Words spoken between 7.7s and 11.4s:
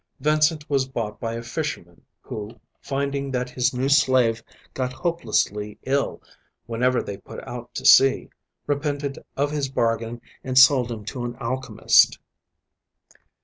to sea, repented of his bargain and sold him to an